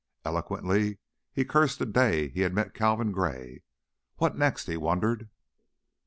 [0.25, 0.97] Eloquently
[1.31, 3.61] he cursed the day he had met Calvin Gray.
[4.17, 5.29] What next, he wondered.